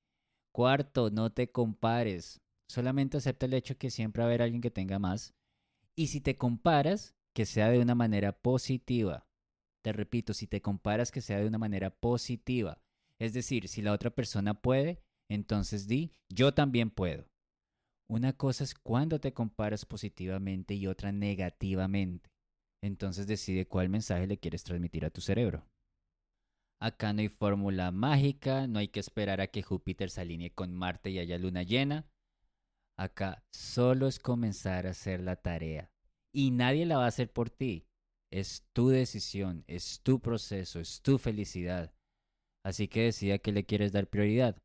Cuarto, 0.53 1.11
no 1.11 1.33
te 1.33 1.51
compares. 1.51 2.41
Solamente 2.69 3.17
acepta 3.17 3.47
el 3.47 3.55
hecho 3.55 3.77
que 3.77 3.91
siempre 3.91 4.21
va 4.21 4.27
a 4.27 4.29
haber 4.29 4.43
alguien 4.43 4.63
que 4.63 4.71
tenga 4.71 4.99
más. 4.99 5.35
Y 5.95 6.09
si 6.09 6.21
te 6.21 6.37
comparas, 6.37 7.15
que 7.35 7.47
sea 7.47 7.71
de 7.71 7.81
una 7.81 7.95
manera 7.95 8.33
positiva. 8.33 9.27
Te 9.83 9.93
repito, 9.93 10.33
si 10.35 10.47
te 10.47 10.63
comparas, 10.63 11.11
que 11.11 11.21
sea 11.21 11.39
de 11.39 11.47
una 11.47 11.59
manera 11.59 11.91
positiva. 11.91 12.81
Es 13.19 13.33
decir, 13.33 13.69
si 13.69 13.83
la 13.83 13.93
otra 13.93 14.11
persona 14.11 14.61
puede, 14.61 15.01
entonces 15.31 15.87
di, 15.87 16.13
yo 16.29 16.53
también 16.55 16.91
puedo. 16.91 17.29
Una 18.09 18.33
cosa 18.33 18.63
es 18.63 18.75
cuando 18.75 19.19
te 19.19 19.33
comparas 19.33 19.85
positivamente 19.85 20.75
y 20.75 20.87
otra 20.87 21.13
negativamente. 21.13 22.31
Entonces 22.83 23.27
decide 23.27 23.67
cuál 23.67 23.89
mensaje 23.89 24.27
le 24.27 24.39
quieres 24.39 24.63
transmitir 24.63 25.05
a 25.05 25.11
tu 25.11 25.21
cerebro. 25.21 25.67
Acá 26.81 27.13
no 27.13 27.21
hay 27.21 27.29
fórmula 27.29 27.91
mágica, 27.91 28.67
no 28.67 28.79
hay 28.79 28.89
que 28.89 29.01
esperar 29.01 29.41
a 29.41 29.47
que 29.47 29.63
Júpiter 29.63 30.11
se 30.11 30.21
alinee 30.21 30.53
con 30.53 30.75
Marte 30.75 31.11
y 31.11 31.19
haya 31.19 31.39
luna 31.39 31.63
llena. 31.63 32.07
Acá 32.99 33.45
solo 33.51 34.07
es 34.07 34.19
comenzar 34.19 34.87
a 34.87 34.91
hacer 34.91 35.21
la 35.21 35.37
tarea. 35.37 35.91
Y 36.33 36.51
nadie 36.51 36.85
la 36.85 36.99
va 36.99 37.07
a 37.07 37.09
hacer 37.09 37.33
por 37.33 37.51
ti. 37.51 37.87
Es 38.31 38.67
tu 38.73 38.89
decisión, 38.89 39.65
es 39.67 40.03
tu 40.03 40.21
proceso, 40.21 40.81
es 40.81 41.01
tu 41.01 41.17
felicidad. 41.19 41.96
Así 42.67 42.89
que 42.89 43.03
decida 43.03 43.39
que 43.39 43.53
le 43.53 43.65
quieres 43.65 43.93
dar 43.93 44.09
prioridad. 44.09 44.61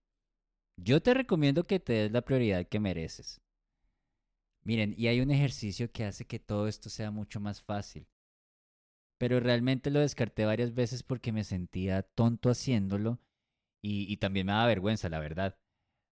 Yo 0.76 1.04
te 1.04 1.14
recomiendo 1.14 1.66
que 1.66 1.80
te 1.80 1.94
des 1.94 2.12
la 2.12 2.24
prioridad 2.24 2.68
que 2.68 2.80
mereces. 2.80 3.42
Miren, 4.64 4.96
y 4.98 5.06
hay 5.06 5.22
un 5.22 5.30
ejercicio 5.30 5.92
que 5.92 6.06
hace 6.06 6.26
que 6.26 6.40
todo 6.40 6.68
esto 6.68 6.90
sea 6.90 7.12
mucho 7.12 7.40
más 7.40 7.62
fácil. 7.62 8.08
Pero 9.20 9.40
realmente 9.40 9.92
lo 9.92 10.00
descarté 10.00 10.46
varias 10.46 10.74
veces 10.74 11.04
porque 11.04 11.32
me 11.32 11.44
sentía 11.44 12.02
tonto 12.02 12.50
haciéndolo 12.50 13.20
y, 13.84 14.18
también 14.18 14.48
me 14.48 14.54
da 14.54 14.66
vergüenza, 14.66 15.08
la 15.08 15.20
verdad. 15.20 15.60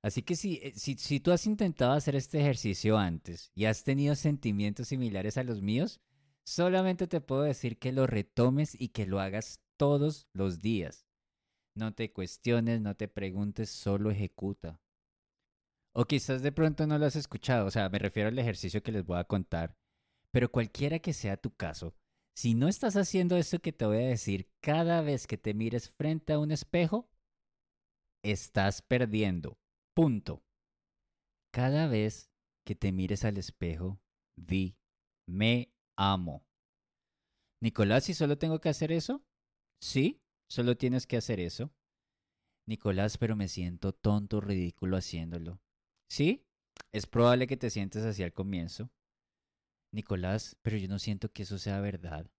Así 0.03 0.21
que 0.21 0.35
si, 0.35 0.59
eh, 0.61 0.73
si, 0.75 0.93
si 0.93 1.19
tú 1.19 1.31
has 1.31 1.47
intentado 1.47 1.93
hacer 1.93 2.15
este 2.15 2.39
ejercicio 2.39 2.99
antes 2.99 3.51
y 3.55 3.65
has 3.65 3.83
tenido 3.83 4.13
sentimientos 4.13 4.89
similares 4.89 5.39
a 5.39 5.43
los 5.43 5.63
míos, 5.63 6.01
solamente 6.43 7.07
te 7.07 7.19
puedo 7.19 7.41
decir 7.41 7.79
que 7.79 7.91
lo 7.91 8.05
retomes 8.05 8.79
y 8.79 8.89
que 8.89 9.07
lo 9.07 9.19
hagas 9.19 9.59
todos 9.75 10.27
los 10.33 10.59
días. 10.59 11.08
No 11.79 11.93
te 11.93 12.11
cuestiones, 12.11 12.81
no 12.81 12.97
te 12.97 13.07
preguntes, 13.07 13.69
solo 13.69 14.11
ejecuta. 14.11 14.81
O 15.95 16.03
quizás 16.03 16.41
de 16.41 16.51
pronto 16.51 16.85
no 16.85 16.97
lo 16.97 17.05
has 17.05 17.15
escuchado, 17.15 17.65
o 17.67 17.71
sea, 17.71 17.87
me 17.87 17.99
refiero 17.99 18.27
al 18.27 18.37
ejercicio 18.37 18.83
que 18.83 18.91
les 18.91 19.05
voy 19.05 19.17
a 19.17 19.23
contar. 19.23 19.77
Pero 20.29 20.51
cualquiera 20.51 20.99
que 20.99 21.13
sea 21.13 21.37
tu 21.37 21.55
caso, 21.55 21.95
si 22.35 22.53
no 22.53 22.67
estás 22.67 22.97
haciendo 22.97 23.37
esto 23.37 23.59
que 23.59 23.71
te 23.71 23.85
voy 23.85 23.95
a 23.95 24.09
decir 24.09 24.51
cada 24.59 25.01
vez 25.01 25.25
que 25.25 25.37
te 25.37 25.53
mires 25.53 25.89
frente 25.89 26.33
a 26.33 26.39
un 26.39 26.51
espejo, 26.51 27.09
estás 28.25 28.81
perdiendo. 28.81 29.57
Punto. 29.95 30.43
Cada 31.53 31.87
vez 31.87 32.29
que 32.65 32.75
te 32.75 32.91
mires 32.91 33.23
al 33.23 33.37
espejo, 33.37 34.01
di, 34.35 34.77
me 35.25 35.71
amo. 35.95 36.45
Nicolás, 37.61 38.09
¿y 38.09 38.13
solo 38.13 38.37
tengo 38.37 38.59
que 38.59 38.67
hacer 38.67 38.91
eso? 38.91 39.23
Sí, 39.81 40.21
solo 40.49 40.75
tienes 40.75 41.07
que 41.07 41.17
hacer 41.17 41.39
eso. 41.39 41.71
Nicolás, 42.67 43.17
pero 43.17 43.35
me 43.35 43.47
siento 43.47 43.93
tonto, 43.93 44.41
ridículo 44.41 44.97
haciéndolo. 44.97 45.61
Sí, 46.09 46.45
es 46.91 47.07
probable 47.07 47.47
que 47.47 47.57
te 47.57 47.69
sientes 47.69 48.03
así 48.03 48.23
al 48.23 48.33
comienzo. 48.33 48.91
Nicolás, 49.91 50.57
pero 50.61 50.77
yo 50.77 50.87
no 50.87 50.99
siento 50.99 51.31
que 51.31 51.43
eso 51.43 51.57
sea 51.57 51.79
verdad. 51.79 52.29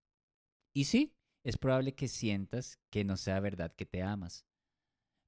Y 0.72 0.84
sí, 0.84 1.16
es 1.44 1.56
probable 1.56 1.94
que 1.94 2.08
sientas 2.08 2.78
que 2.90 3.04
no 3.04 3.16
sea 3.16 3.40
verdad 3.40 3.74
que 3.74 3.86
te 3.86 4.02
amas. 4.02 4.46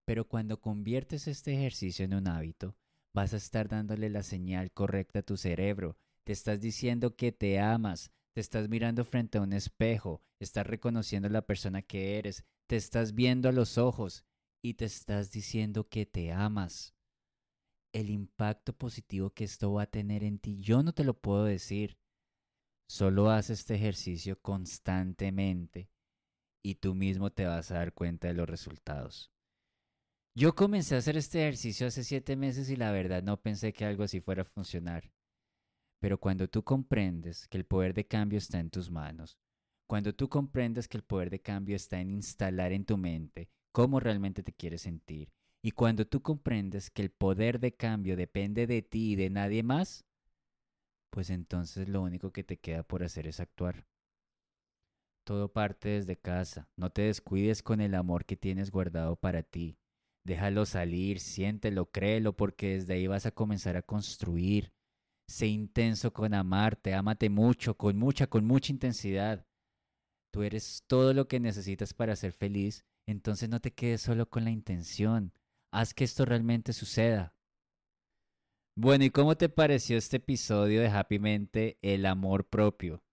Pero 0.04 0.28
cuando 0.28 0.60
conviertes 0.60 1.26
este 1.26 1.54
ejercicio 1.54 2.04
en 2.04 2.14
un 2.14 2.28
hábito, 2.28 2.76
vas 3.14 3.34
a 3.34 3.38
estar 3.38 3.68
dándole 3.68 4.08
la 4.10 4.22
señal 4.22 4.72
correcta 4.72 5.20
a 5.20 5.22
tu 5.22 5.36
cerebro. 5.36 5.96
Te 6.24 6.32
estás 6.32 6.60
diciendo 6.60 7.16
que 7.16 7.32
te 7.32 7.58
amas, 7.58 8.12
te 8.34 8.40
estás 8.40 8.68
mirando 8.68 9.04
frente 9.04 9.38
a 9.38 9.42
un 9.42 9.52
espejo, 9.52 10.22
estás 10.40 10.66
reconociendo 10.66 11.28
la 11.28 11.46
persona 11.46 11.82
que 11.82 12.18
eres, 12.18 12.44
te 12.66 12.76
estás 12.76 13.14
viendo 13.14 13.48
a 13.48 13.52
los 13.52 13.78
ojos 13.78 14.24
y 14.62 14.74
te 14.74 14.84
estás 14.84 15.30
diciendo 15.30 15.88
que 15.88 16.06
te 16.06 16.32
amas 16.32 16.94
el 17.92 18.10
impacto 18.10 18.72
positivo 18.72 19.30
que 19.30 19.44
esto 19.44 19.72
va 19.72 19.82
a 19.82 19.90
tener 19.90 20.24
en 20.24 20.38
ti, 20.38 20.58
yo 20.60 20.82
no 20.82 20.92
te 20.92 21.04
lo 21.04 21.14
puedo 21.14 21.44
decir. 21.44 21.98
Solo 22.88 23.30
haz 23.30 23.50
este 23.50 23.74
ejercicio 23.74 24.40
constantemente 24.40 25.90
y 26.62 26.76
tú 26.76 26.94
mismo 26.94 27.30
te 27.30 27.46
vas 27.46 27.70
a 27.70 27.74
dar 27.74 27.92
cuenta 27.92 28.28
de 28.28 28.34
los 28.34 28.48
resultados. 28.48 29.30
Yo 30.34 30.54
comencé 30.54 30.94
a 30.94 30.98
hacer 30.98 31.16
este 31.16 31.40
ejercicio 31.40 31.86
hace 31.86 32.04
siete 32.04 32.36
meses 32.36 32.70
y 32.70 32.76
la 32.76 32.90
verdad 32.90 33.22
no 33.22 33.40
pensé 33.40 33.72
que 33.72 33.84
algo 33.84 34.04
así 34.04 34.20
fuera 34.20 34.42
a 34.42 34.46
funcionar. 34.46 35.12
Pero 36.00 36.18
cuando 36.18 36.48
tú 36.48 36.64
comprendes 36.64 37.46
que 37.48 37.58
el 37.58 37.64
poder 37.64 37.94
de 37.94 38.06
cambio 38.06 38.38
está 38.38 38.58
en 38.58 38.70
tus 38.70 38.90
manos, 38.90 39.38
cuando 39.86 40.14
tú 40.14 40.28
comprendes 40.28 40.88
que 40.88 40.96
el 40.96 41.04
poder 41.04 41.30
de 41.30 41.40
cambio 41.40 41.76
está 41.76 42.00
en 42.00 42.10
instalar 42.10 42.72
en 42.72 42.84
tu 42.84 42.96
mente 42.96 43.50
cómo 43.72 44.00
realmente 44.00 44.42
te 44.42 44.52
quieres 44.52 44.82
sentir, 44.82 45.32
y 45.62 45.70
cuando 45.70 46.06
tú 46.06 46.20
comprendes 46.20 46.90
que 46.90 47.02
el 47.02 47.10
poder 47.10 47.60
de 47.60 47.74
cambio 47.74 48.16
depende 48.16 48.66
de 48.66 48.82
ti 48.82 49.12
y 49.12 49.16
de 49.16 49.30
nadie 49.30 49.62
más, 49.62 50.04
pues 51.10 51.30
entonces 51.30 51.88
lo 51.88 52.02
único 52.02 52.32
que 52.32 52.42
te 52.42 52.58
queda 52.58 52.82
por 52.82 53.02
hacer 53.04 53.26
es 53.26 53.38
actuar. 53.38 53.86
Todo 55.24 55.52
parte 55.52 55.90
desde 55.90 56.16
casa. 56.16 56.68
No 56.76 56.90
te 56.90 57.02
descuides 57.02 57.62
con 57.62 57.80
el 57.80 57.94
amor 57.94 58.24
que 58.24 58.36
tienes 58.36 58.72
guardado 58.72 59.14
para 59.14 59.42
ti. 59.44 59.78
Déjalo 60.24 60.66
salir, 60.66 61.20
siéntelo, 61.20 61.90
créelo, 61.90 62.34
porque 62.34 62.74
desde 62.74 62.94
ahí 62.94 63.06
vas 63.06 63.26
a 63.26 63.30
comenzar 63.30 63.76
a 63.76 63.82
construir. 63.82 64.72
Sé 65.28 65.46
intenso 65.46 66.12
con 66.12 66.34
amarte, 66.34 66.94
ámate 66.94 67.30
mucho, 67.30 67.76
con 67.76 67.96
mucha, 67.98 68.26
con 68.26 68.44
mucha 68.44 68.72
intensidad. 68.72 69.46
Tú 70.32 70.42
eres 70.42 70.84
todo 70.86 71.14
lo 71.14 71.28
que 71.28 71.40
necesitas 71.40 71.94
para 71.94 72.16
ser 72.16 72.32
feliz 72.32 72.84
entonces 73.06 73.48
no 73.48 73.60
te 73.60 73.72
quedes 73.72 74.00
solo 74.00 74.28
con 74.28 74.44
la 74.44 74.50
intención. 74.50 75.32
Haz 75.72 75.94
que 75.94 76.04
esto 76.04 76.24
realmente 76.24 76.72
suceda. 76.72 77.34
Bueno, 78.76 79.04
¿y 79.04 79.10
cómo 79.10 79.36
te 79.36 79.48
pareció 79.48 79.98
este 79.98 80.16
episodio 80.16 80.80
de 80.80 80.88
Happy 80.88 81.18
Mente, 81.18 81.78
el 81.82 82.06
amor 82.06 82.48
propio? 82.48 83.04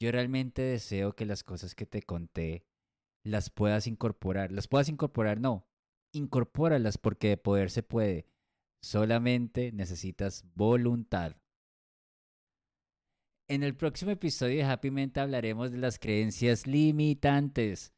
Yo 0.00 0.10
realmente 0.10 0.62
deseo 0.62 1.14
que 1.14 1.24
las 1.24 1.44
cosas 1.44 1.74
que 1.74 1.86
te 1.86 2.02
conté 2.02 2.66
las 3.24 3.50
puedas 3.50 3.86
incorporar. 3.86 4.50
Las 4.52 4.68
puedas 4.68 4.88
incorporar, 4.88 5.40
no. 5.40 5.66
Incorpóralas 6.12 6.98
porque 6.98 7.28
de 7.28 7.36
poder 7.36 7.70
se 7.70 7.82
puede. 7.82 8.26
Solamente 8.82 9.70
necesitas 9.72 10.44
voluntad. 10.54 11.36
En 13.52 13.62
el 13.62 13.74
próximo 13.74 14.12
episodio 14.12 14.56
de 14.56 14.64
Happy 14.64 14.90
Mente 14.90 15.20
hablaremos 15.20 15.70
de 15.70 15.76
las 15.76 15.98
creencias 15.98 16.66
limitantes. 16.66 17.92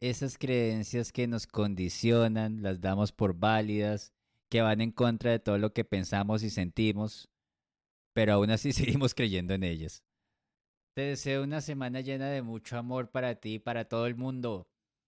Esas 0.00 0.36
creencias 0.36 1.12
que 1.12 1.28
nos 1.28 1.46
condicionan, 1.46 2.64
las 2.64 2.80
damos 2.80 3.12
por 3.12 3.38
válidas 3.38 4.12
que 4.50 4.60
van 4.60 4.80
en 4.80 4.90
contra 4.90 5.30
de 5.30 5.38
todo 5.38 5.56
lo 5.58 5.72
que 5.72 5.84
pensamos 5.84 6.42
y 6.42 6.50
sentimos, 6.50 7.30
pero 8.12 8.32
aún 8.32 8.50
así 8.50 8.72
seguimos 8.72 9.14
creyendo 9.14 9.54
en 9.54 9.62
ellas. 9.62 10.02
Te 10.96 11.02
deseo 11.02 11.44
una 11.44 11.60
semana 11.60 12.00
llena 12.00 12.28
de 12.30 12.42
mucho 12.42 12.76
amor 12.76 13.12
para 13.12 13.36
ti 13.36 13.54
y 13.54 13.58
para 13.60 13.84
todo 13.84 14.08
el 14.08 14.16
mundo. 14.16 14.66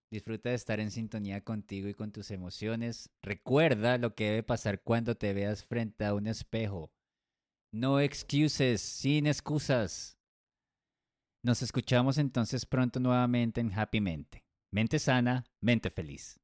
Disfruta 0.08 0.50
de 0.50 0.54
estar 0.54 0.78
en 0.78 0.92
sintonía 0.92 1.40
contigo 1.40 1.88
y 1.88 1.94
con 1.94 2.12
tus 2.12 2.30
emociones. 2.30 3.10
Recuerda 3.22 3.98
lo 3.98 4.14
que 4.14 4.26
debe 4.26 4.44
pasar 4.44 4.82
cuando 4.82 5.16
te 5.16 5.34
veas 5.34 5.64
frente 5.64 6.04
a 6.04 6.14
un 6.14 6.28
espejo. 6.28 6.92
No 7.74 7.98
excuses, 7.98 8.80
sin 8.80 9.26
excusas. 9.26 10.16
Nos 11.42 11.60
escuchamos 11.60 12.18
entonces 12.18 12.66
pronto 12.66 13.00
nuevamente 13.00 13.60
en 13.60 13.76
Happy 13.76 14.00
Mente. 14.00 14.44
Mente 14.70 15.00
sana, 15.00 15.44
mente 15.60 15.90
feliz. 15.90 16.38